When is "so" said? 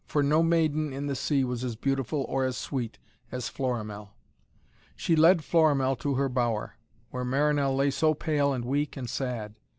7.91-8.15